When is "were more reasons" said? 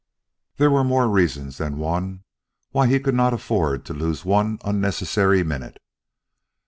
0.71-1.59